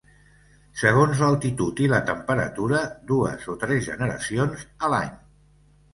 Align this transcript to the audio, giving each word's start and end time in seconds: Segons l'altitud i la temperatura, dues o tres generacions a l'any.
Segons 0.83 1.19
l'altitud 1.23 1.83
i 1.83 1.89
la 1.91 1.99
temperatura, 2.09 2.79
dues 3.13 3.47
o 3.55 3.59
tres 3.65 3.83
generacions 3.93 4.65
a 4.89 4.95
l'any. 4.95 5.17